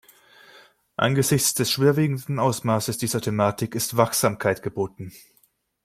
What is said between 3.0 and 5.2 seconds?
Thematik ist Wachsamkeit geboten.